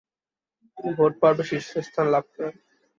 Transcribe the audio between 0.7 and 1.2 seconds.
তিনি ভোট